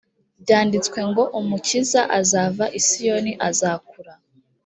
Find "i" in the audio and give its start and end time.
2.79-2.81